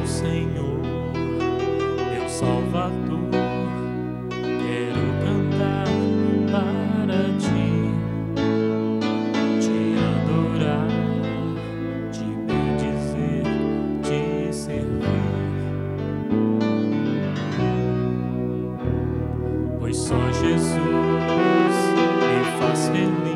[0.00, 0.80] meu Senhor,
[2.10, 3.20] meu Salvador.
[4.30, 5.84] Quero cantar
[6.50, 7.92] para ti,
[9.60, 10.88] te adorar,
[12.10, 13.44] te bendizer,
[14.02, 15.00] te servir.
[19.78, 20.78] Pois só Jesus
[22.20, 23.29] me faz feliz.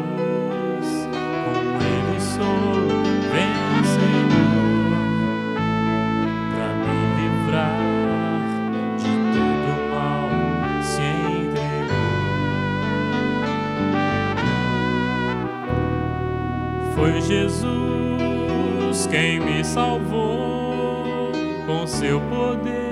[16.95, 21.33] Foi Jesus quem me salvou,
[21.67, 22.85] com seu poder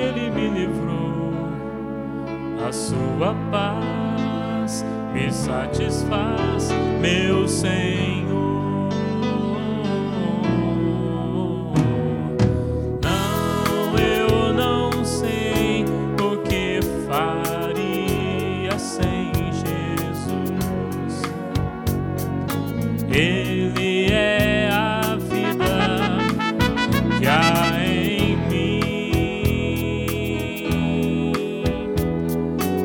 [0.00, 1.32] ele me livrou.
[2.66, 8.39] A sua paz me satisfaz, meu Senhor.
[23.12, 26.18] Ele é a vida
[27.18, 28.84] que há em mim.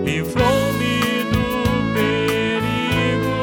[0.03, 1.45] Livrou-me do
[1.93, 3.37] perigo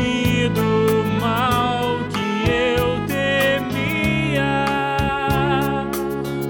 [0.00, 4.64] e do mal que eu temia.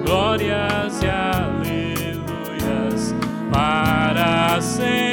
[0.04, 3.02] Glórias e aleluias
[3.50, 5.11] para sempre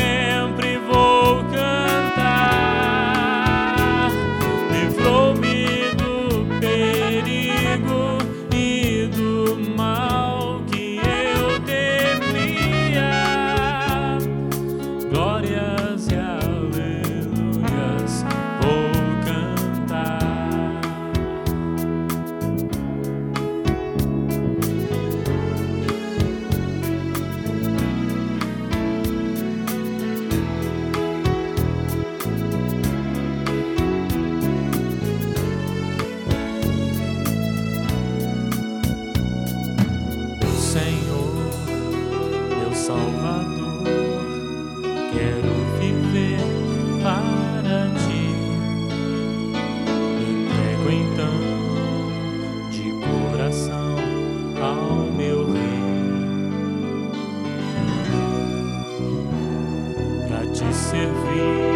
[60.89, 61.69] servir.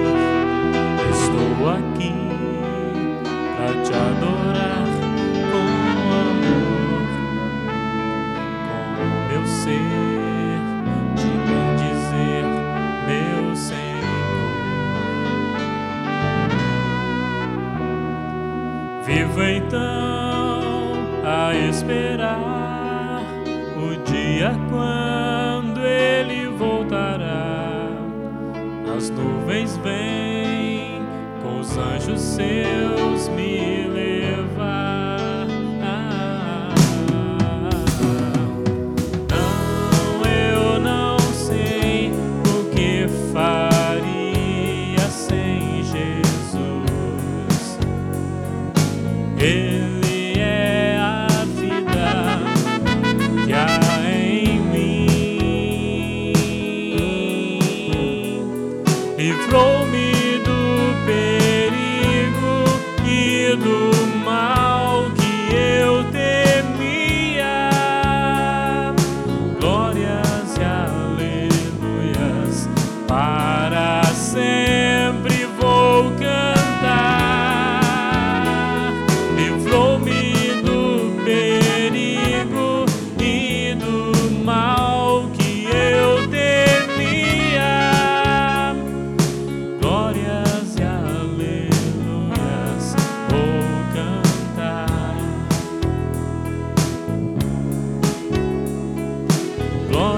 [1.12, 2.16] Estou aqui
[3.56, 4.88] para te adorar
[5.52, 5.68] com
[6.22, 7.06] amor
[8.98, 10.62] com meu ser,
[11.16, 12.44] te bendizer,
[13.08, 14.04] meu Senhor.
[19.06, 20.64] Vivo então
[21.24, 23.22] a esperar
[23.78, 25.13] o dia quando
[29.04, 31.02] As nuvens vêm
[31.42, 33.73] com os anjos seus me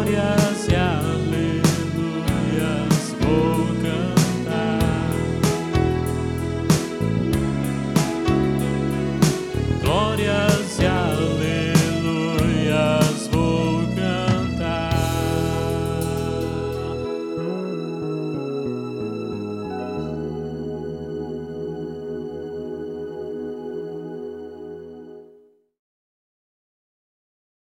[0.05, 0.44] gloria.